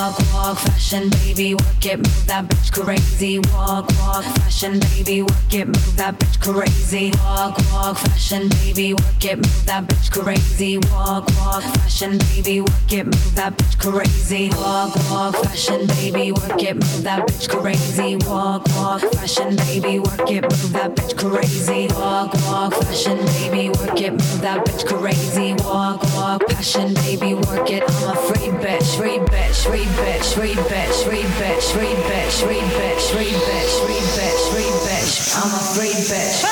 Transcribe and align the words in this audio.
walk, 0.00 0.18
walk, 0.32 0.58
fashion, 0.58 1.10
baby, 1.10 1.54
work 1.54 1.84
it, 1.84 1.98
move 1.98 2.26
that 2.26 2.48
bitch 2.48 2.72
crazy. 2.72 3.38
Walk, 3.52 3.86
walk, 4.00 4.24
fashion, 4.24 4.80
baby, 4.80 5.22
work 5.22 5.52
it, 5.52 5.66
move 5.66 5.96
that 5.96 6.18
bitch 6.18 6.40
crazy. 6.40 7.12
Walk, 7.24 7.58
walk, 7.72 7.98
fashion, 7.98 8.48
baby, 8.48 8.94
work 8.94 9.24
it, 9.24 9.36
move 9.36 9.66
that 9.66 9.86
bitch 9.86 10.10
crazy. 10.10 10.78
Walk, 10.90 11.26
walk, 11.40 11.64
fashion, 11.64 12.16
baby, 12.18 12.62
work 12.62 12.92
it, 12.92 13.04
move 13.04 13.34
that 13.34 13.56
bitch 13.58 13.76
crazy. 13.78 14.48
Walk, 14.56 14.94
walk, 15.10 15.34
fashion, 15.44 15.86
baby, 15.86 16.32
work 16.32 16.62
it, 16.62 16.74
move 16.74 17.02
that 17.02 17.26
bitch 17.26 17.48
crazy. 17.48 18.16
Walk, 18.26 18.64
walk, 18.76 19.02
fashion, 19.14 19.56
baby, 19.56 19.98
work 19.98 20.30
it, 20.30 20.42
move 20.42 20.72
that 20.72 20.96
bitch 20.96 21.14
crazy. 21.16 21.86
Walk, 21.94 22.32
walk, 22.46 22.74
fashion, 22.80 23.18
baby, 23.36 23.68
work 23.68 24.00
it, 24.00 24.12
move 24.12 24.40
that 24.40 24.64
bitch 24.64 24.86
crazy. 24.86 25.52
Walk, 25.64 26.02
walk, 26.14 26.46
passion, 26.48 26.94
baby, 26.94 27.34
work 27.34 27.70
it. 27.70 27.82
I'm 27.86 28.08
a 28.08 28.16
free 28.16 28.48
bitch, 28.62 28.96
free 28.96 29.18
bitch, 29.18 29.66
free 29.66 29.89
bitch, 29.98 30.36
re 30.36 30.54
bitch, 30.54 31.06
re 31.08 31.22
bitch, 31.22 31.74
re 31.76 31.88
bitch, 32.08 32.46
re 32.46 32.60
bitch, 32.60 33.14
re 33.16 33.24
bitch, 33.24 33.74
re 33.86 33.98
bitch, 34.16 34.44
re 34.54 34.66
bitch. 34.84 35.12
I'm 35.36 35.50
a 35.50 35.60
free 35.74 35.94
bitch. 36.08 36.44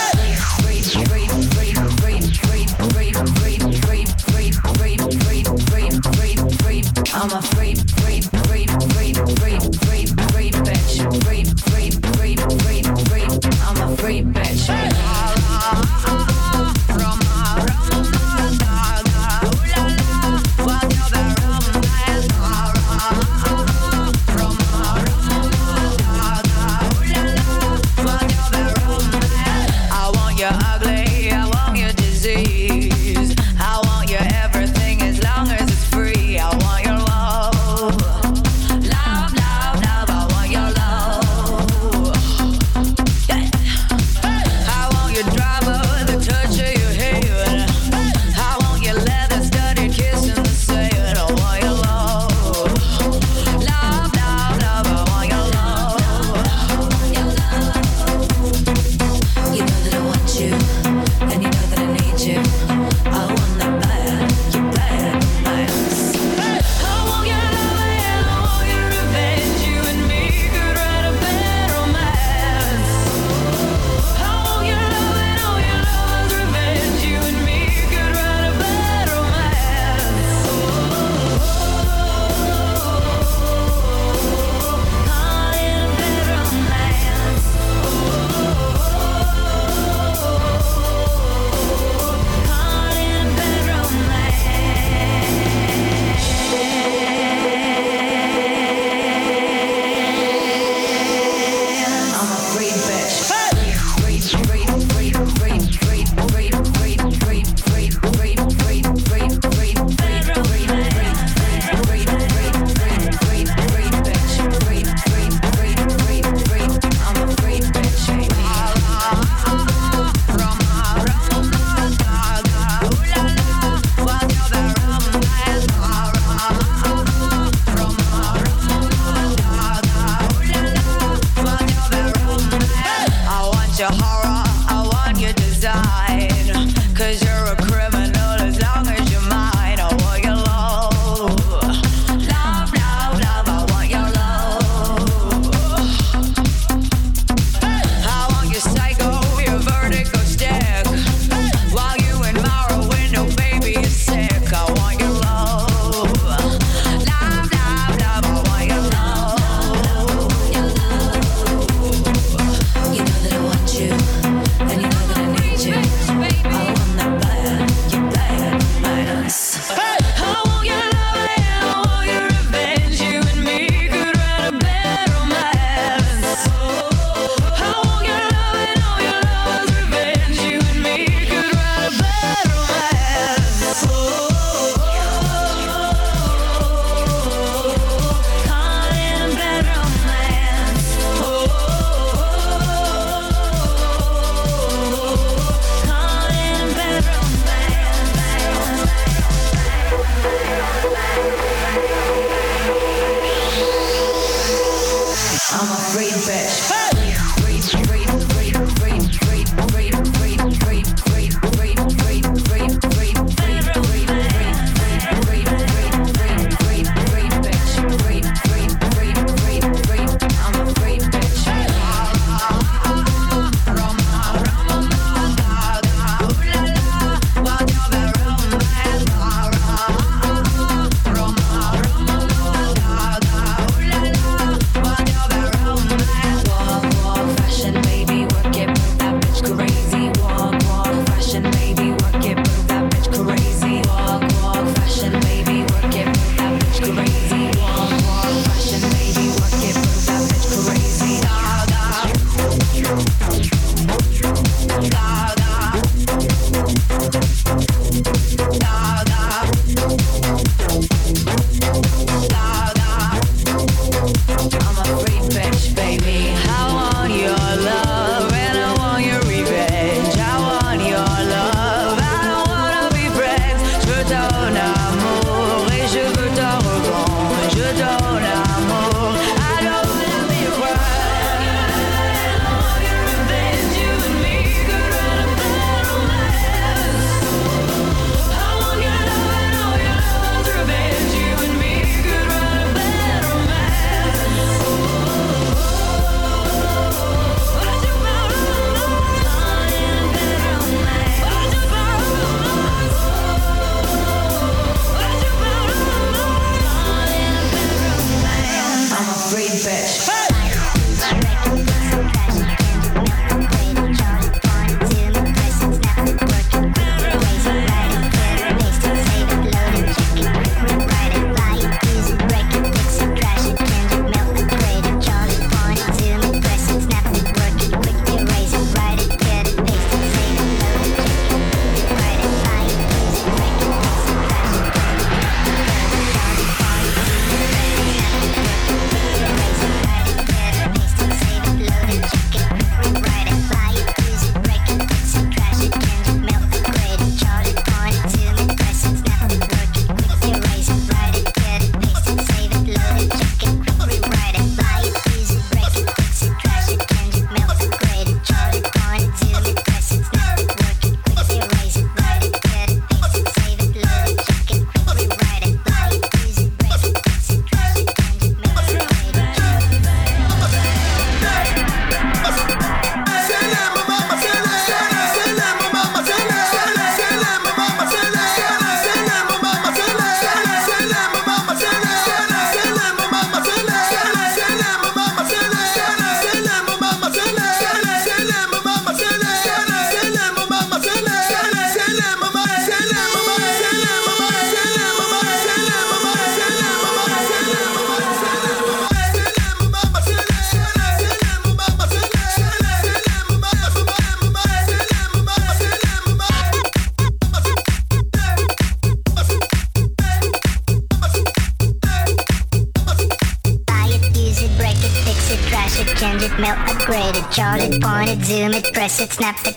I'm 7.14 7.32
a 7.32 7.42
free 7.42 7.87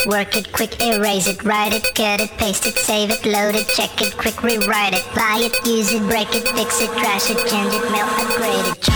work 0.05 0.35
it, 0.35 0.51
quick, 0.51 0.81
erase 0.81 1.27
it, 1.27 1.43
write 1.43 1.73
it, 1.73 1.83
cut 1.95 2.21
it, 2.21 2.29
paste 2.37 2.65
it, 2.65 2.75
save 2.75 3.11
it, 3.11 3.25
load 3.25 3.55
it, 3.55 3.67
check 3.67 4.01
it, 4.01 4.15
quick, 4.17 4.41
rewrite 4.41 4.93
it, 4.93 5.05
buy 5.15 5.39
it, 5.41 5.53
use 5.65 5.91
it, 5.93 6.01
break 6.03 6.27
it, 6.33 6.47
fix 6.49 6.81
it, 6.81 6.89
trash 6.97 7.29
it, 7.29 7.37
change 7.47 7.73
it, 7.73 7.91
melt, 7.91 8.09
upgrade 8.19 8.77
it. 8.77 8.90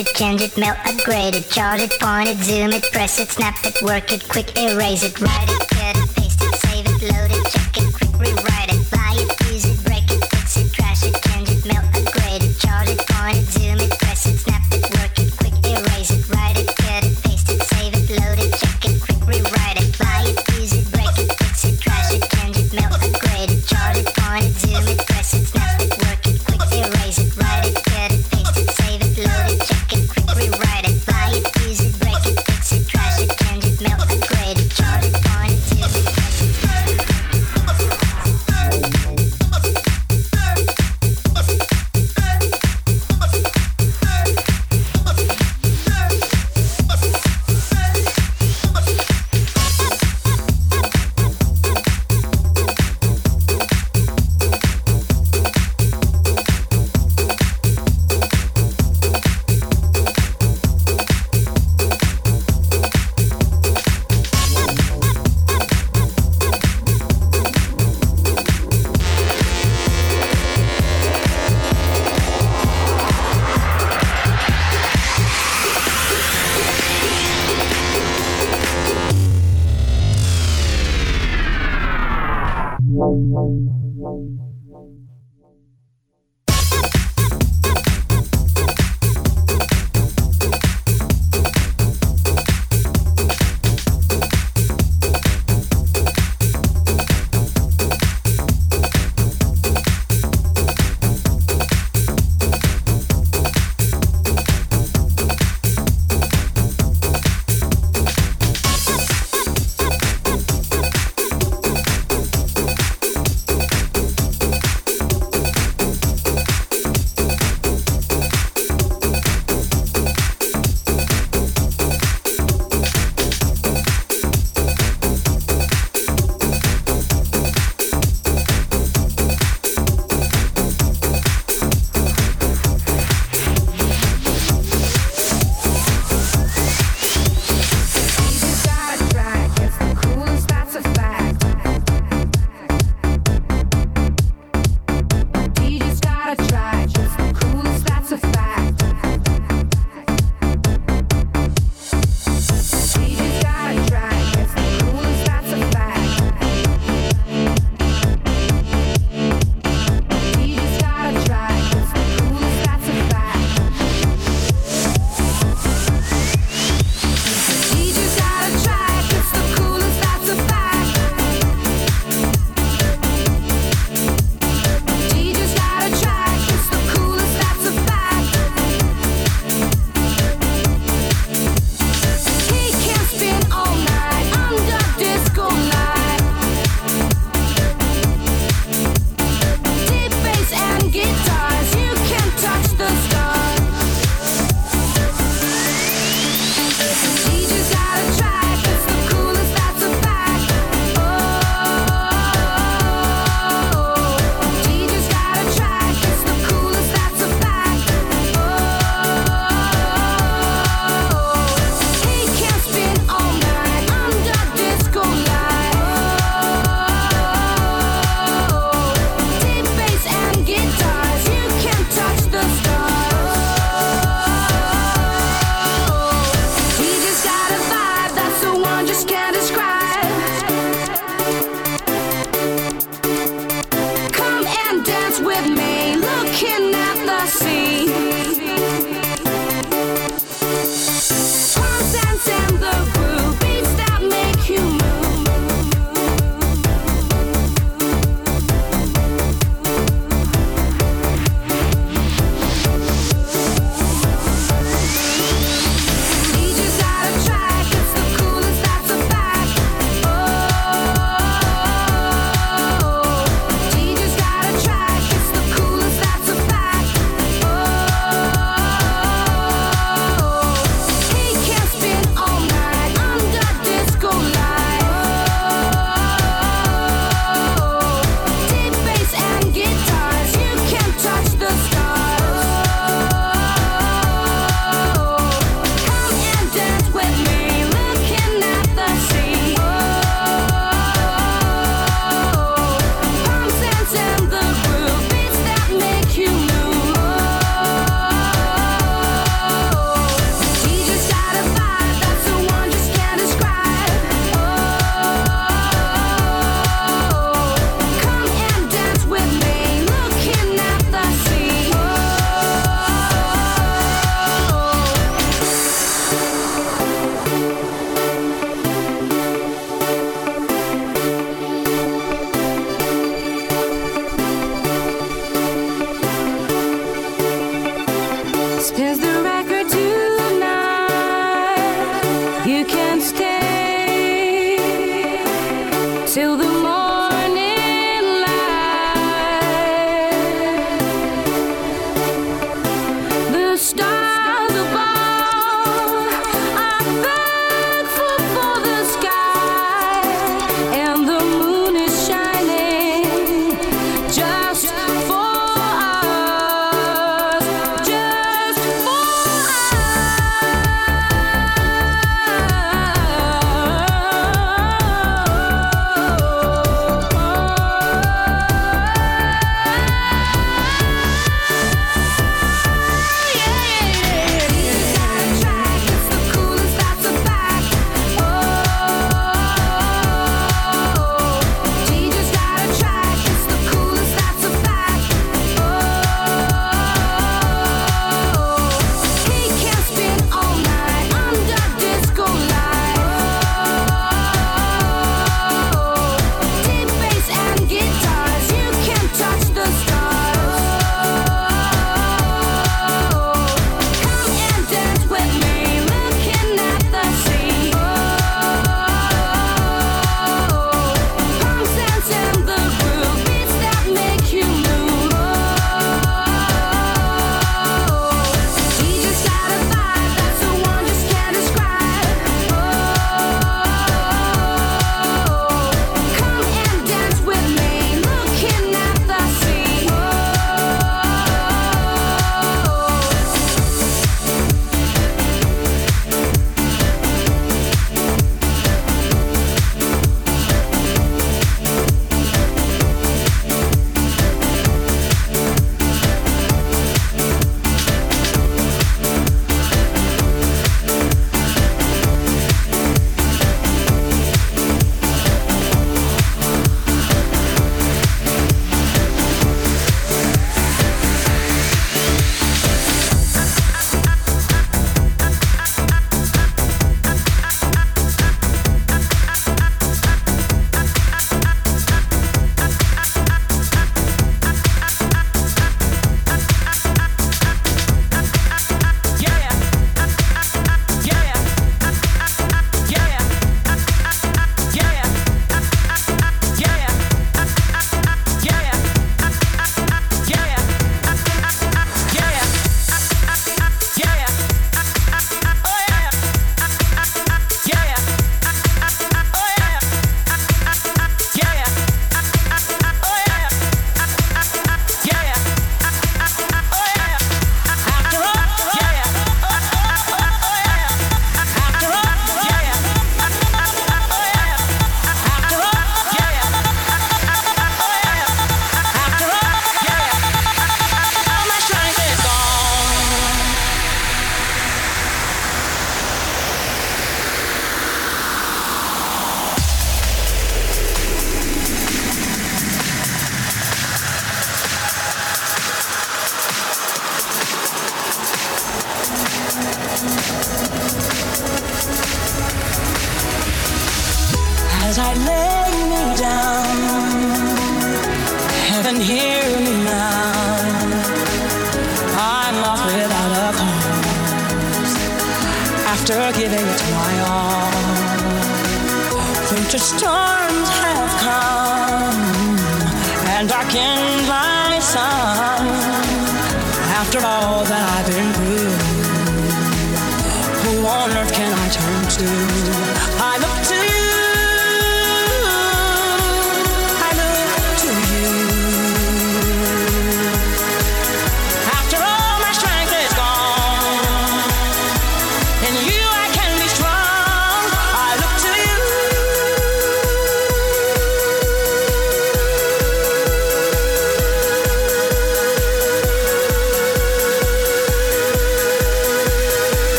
it, 0.00 0.14
change 0.14 0.40
it, 0.40 0.56
melt, 0.56 0.78
upgrade 0.86 1.34
it, 1.34 1.48
chart 1.50 1.80
it, 1.80 1.92
point 2.00 2.28
it, 2.28 2.38
zoom 2.38 2.72
it, 2.72 2.82
press 2.92 3.20
it, 3.20 3.28
snap 3.28 3.54
it, 3.64 3.80
work 3.82 4.12
it, 4.12 4.26
quick 4.28 4.56
erase 4.56 5.04
it, 5.04 5.20
write 5.20 5.48
it. 5.48 5.59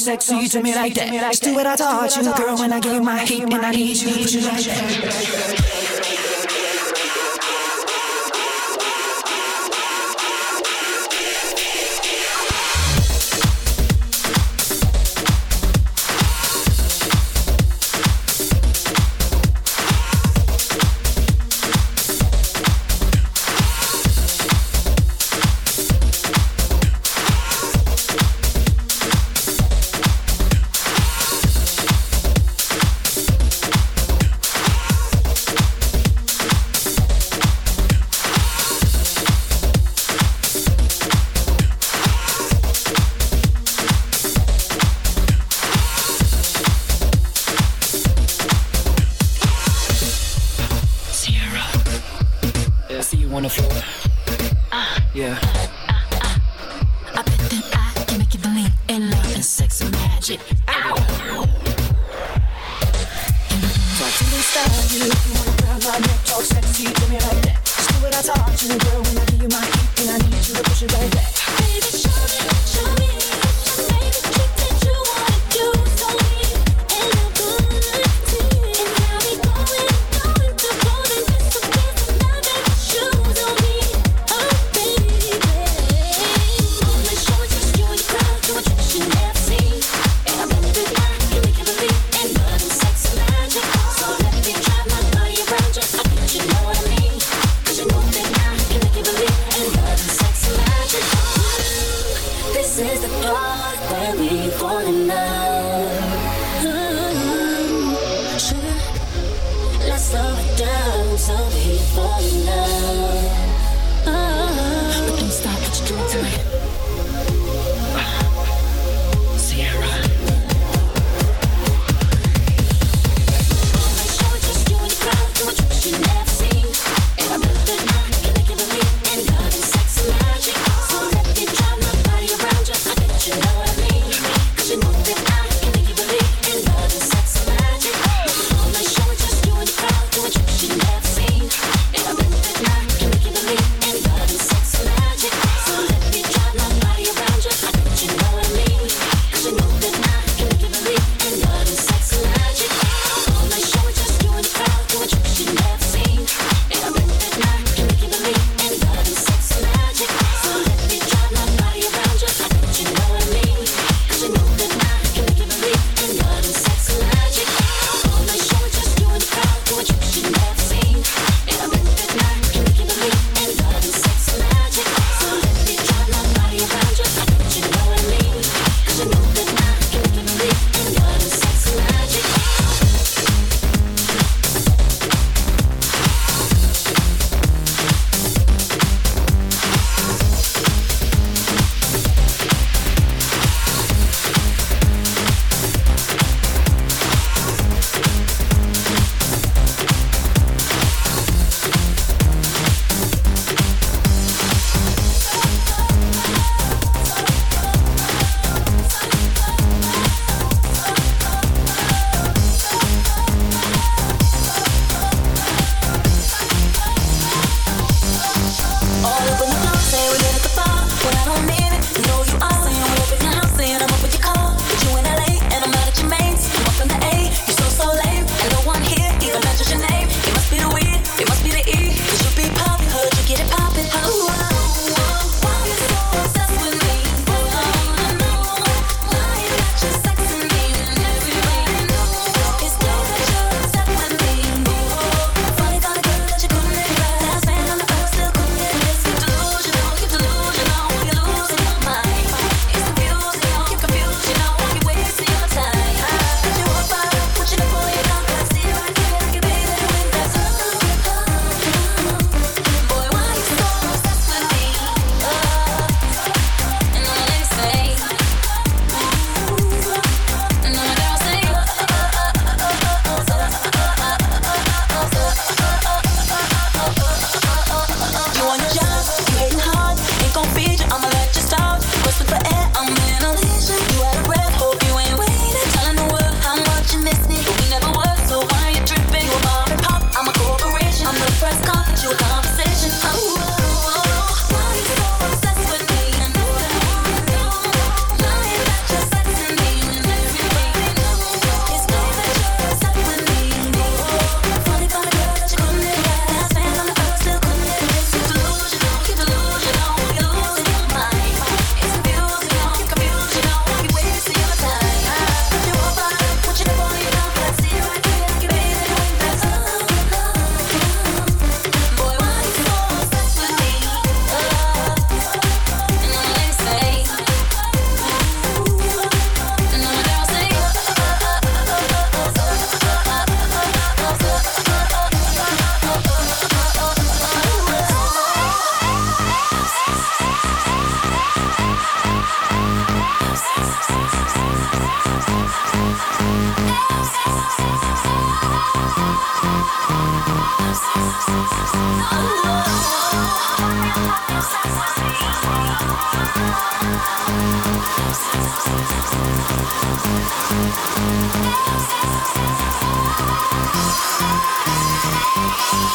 Sexy 0.00 0.48
to 0.48 0.62
me 0.62 0.74
like 0.74 0.94
that. 0.94 1.10
Just 1.12 1.42
do 1.42 1.54
what 1.54 1.66
I 1.66 1.76
taught 1.76 2.16
you, 2.16 2.34
girl. 2.34 2.56
When 2.56 2.72
I 2.72 2.80
you 2.80 3.00
my 3.02 3.24
heat, 3.24 3.42
and 3.42 3.54
I 3.54 3.70
need 3.70 3.96
you, 3.96 4.08
push 4.12 4.34
it 4.34 4.44
like 4.44 4.64
that. 4.64 5.79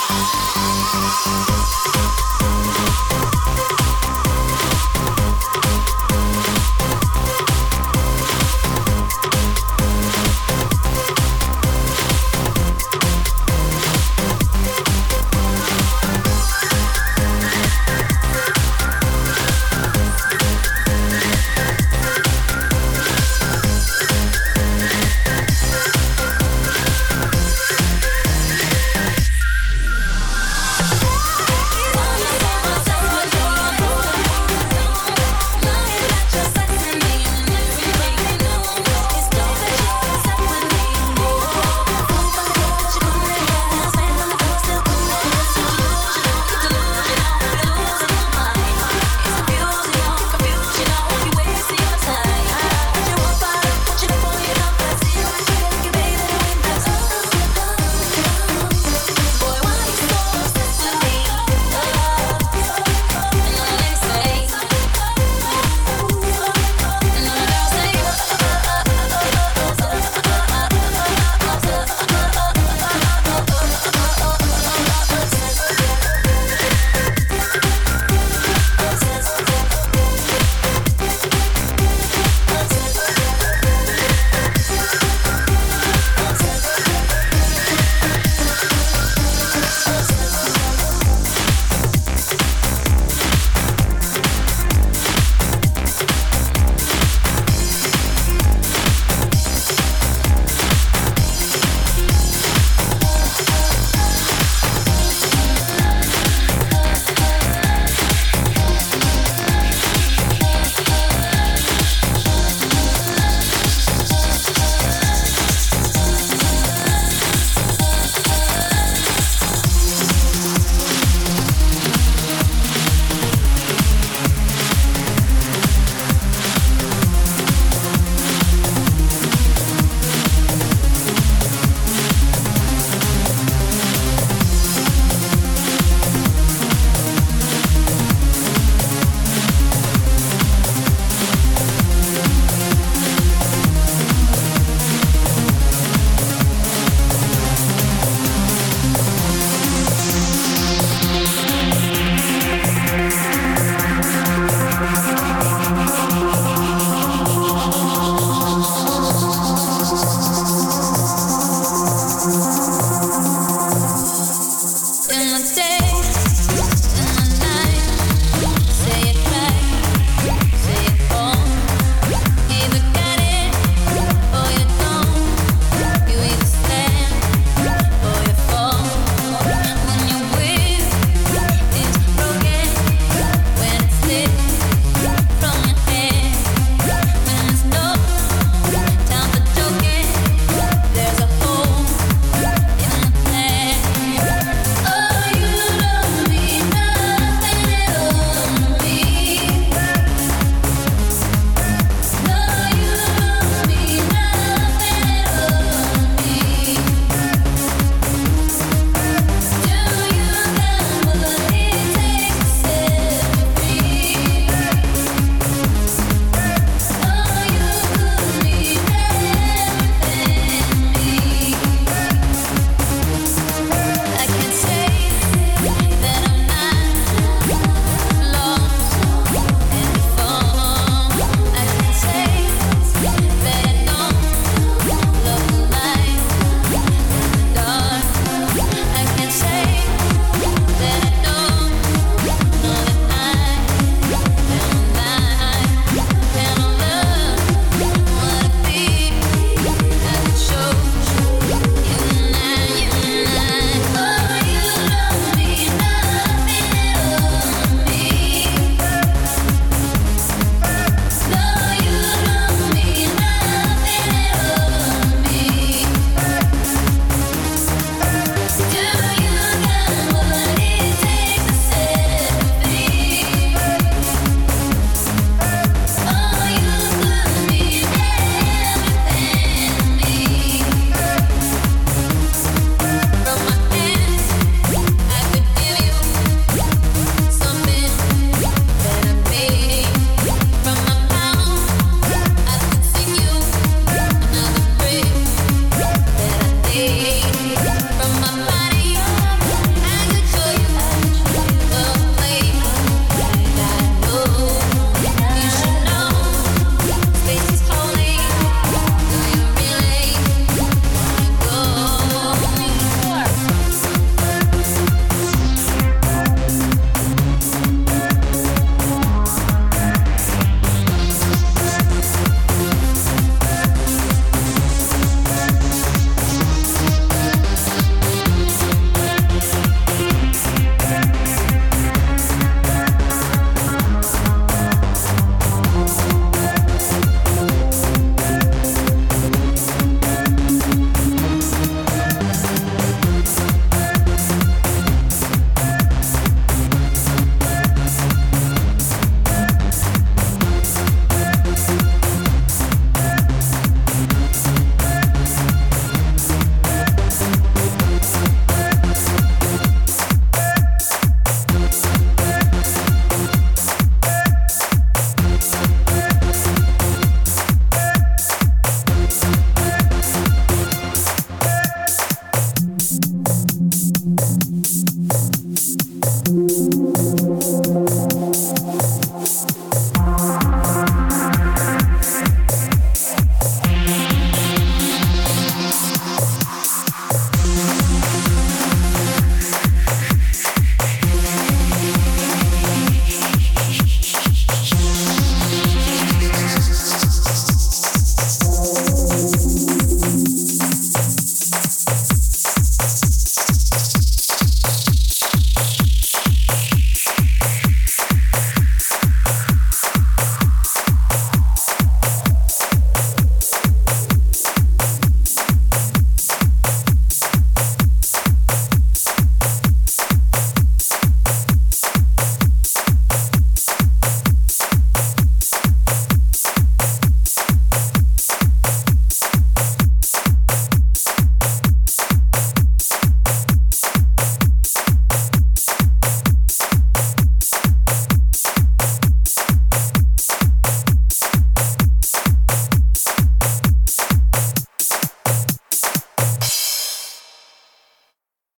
Thank 0.07 0.44